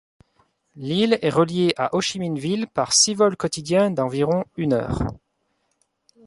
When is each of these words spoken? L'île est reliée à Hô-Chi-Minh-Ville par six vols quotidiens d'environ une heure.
L'île 0.77 1.19
est 1.21 1.29
reliée 1.29 1.75
à 1.77 1.93
Hô-Chi-Minh-Ville 1.93 2.65
par 2.65 2.91
six 2.91 3.13
vols 3.13 3.37
quotidiens 3.37 3.91
d'environ 3.91 4.45
une 4.57 4.73
heure. 4.73 5.03